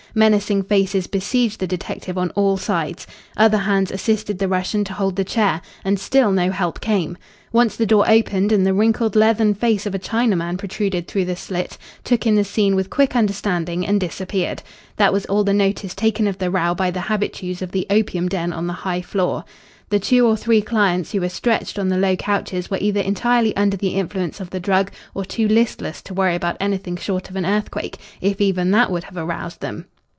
Menacing 0.13 0.63
faces 0.63 1.07
besieged 1.07 1.61
the 1.61 1.67
detective 1.67 2.17
on 2.17 2.31
all 2.31 2.57
sides. 2.57 3.07
Other 3.37 3.59
hands 3.59 3.91
assisted 3.91 4.39
the 4.39 4.49
Russian 4.49 4.83
to 4.83 4.93
hold 4.93 5.15
the 5.15 5.23
chair. 5.23 5.61
And 5.85 5.97
still 5.97 6.33
no 6.33 6.51
help 6.51 6.81
came. 6.81 7.17
Once 7.53 7.77
the 7.77 7.85
door 7.85 8.03
opened 8.09 8.51
and 8.51 8.65
the 8.65 8.73
wrinkled 8.73 9.15
leathern 9.15 9.53
face 9.53 9.85
of 9.85 9.95
a 9.95 9.99
Chinaman 9.99 10.57
protruded 10.57 11.07
through 11.07 11.23
the 11.23 11.37
slit, 11.37 11.77
took 12.03 12.27
in 12.27 12.35
the 12.35 12.43
scene 12.43 12.75
with 12.75 12.89
quick 12.89 13.15
understanding 13.15 13.87
and 13.87 14.01
disappeared. 14.01 14.61
That 14.97 15.13
was 15.13 15.25
all 15.27 15.45
the 15.45 15.53
notice 15.53 15.95
taken 15.95 16.27
of 16.27 16.39
the 16.39 16.51
row 16.51 16.75
by 16.75 16.91
the 16.91 16.99
habitués 17.07 17.61
of 17.61 17.71
the 17.71 17.87
opium 17.89 18.27
den 18.27 18.51
on 18.51 18.67
the 18.67 18.73
high 18.73 19.01
floor. 19.01 19.45
The 19.87 19.99
two 20.01 20.27
or 20.27 20.35
three 20.35 20.61
clients 20.61 21.13
who 21.13 21.21
were 21.21 21.29
stretched 21.29 21.79
on 21.79 21.87
the 21.87 21.97
low 21.97 22.17
couches 22.17 22.69
were 22.69 22.79
either 22.81 22.99
entirely 22.99 23.55
under 23.55 23.77
the 23.77 23.93
influence 23.95 24.41
of 24.41 24.49
the 24.49 24.59
drug 24.59 24.91
or 25.15 25.23
too 25.23 25.47
listless 25.47 26.01
to 26.01 26.13
worry 26.13 26.35
about 26.35 26.57
anything 26.59 26.97
short 26.97 27.29
of 27.29 27.37
an 27.37 27.45
earthquake 27.45 27.95
if 28.19 28.41
even 28.41 28.71
that 28.71 28.91
would 28.91 29.05
have 29.05 29.15
aroused 29.15 29.61
them. 29.61 29.85